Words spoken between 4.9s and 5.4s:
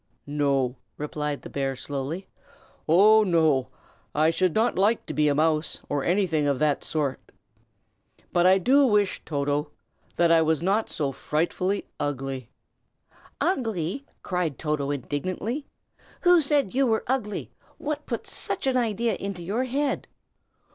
to be a